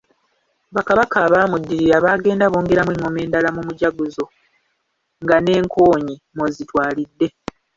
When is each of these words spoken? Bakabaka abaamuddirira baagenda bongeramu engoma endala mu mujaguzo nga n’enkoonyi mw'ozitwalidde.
Bakabaka 0.75 1.17
abaamuddirira 1.25 2.03
baagenda 2.05 2.51
bongeramu 2.53 2.89
engoma 2.93 3.19
endala 3.25 3.49
mu 3.55 3.61
mujaguzo 3.67 4.23
nga 5.23 5.37
n’enkoonyi 5.39 6.15
mw'ozitwalidde. 6.35 7.27